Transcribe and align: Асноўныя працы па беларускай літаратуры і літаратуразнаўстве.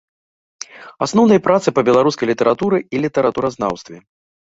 Асноўныя 1.05 1.43
працы 1.47 1.67
па 1.79 1.83
беларускай 1.89 2.29
літаратуры 2.31 2.77
і 2.95 3.03
літаратуразнаўстве. 3.05 3.97